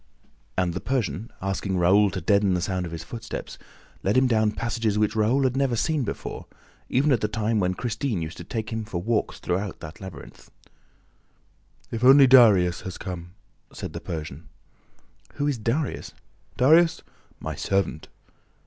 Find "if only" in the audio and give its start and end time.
11.91-12.25